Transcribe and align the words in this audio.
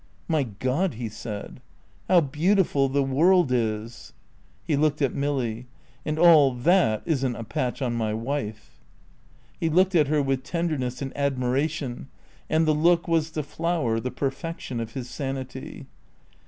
"My 0.27 0.41
God," 0.41 0.95
he 0.95 1.09
said, 1.09 1.61
"how 2.07 2.21
beautiful 2.21 2.89
the 2.89 3.03
world 3.03 3.51
is!" 3.51 4.13
He 4.63 4.75
looked 4.75 4.99
at 4.99 5.13
Milly. 5.13 5.67
"And 6.03 6.17
all 6.17 6.55
that 6.55 7.03
isn't 7.05 7.35
a 7.35 7.43
patch 7.43 7.83
on 7.83 7.93
my 7.93 8.11
wife." 8.11 8.81
He 9.59 9.69
looked 9.69 9.93
at 9.93 10.07
her 10.07 10.19
with 10.19 10.41
tenderness 10.41 11.03
and 11.03 11.15
admiration, 11.15 12.07
and 12.49 12.65
the 12.67 12.73
look 12.73 13.07
was 13.07 13.29
the 13.29 13.43
flower, 13.43 13.99
the 13.99 14.09
perfection 14.09 14.79
of 14.79 14.93
his 14.95 15.07
sanity. 15.07 15.85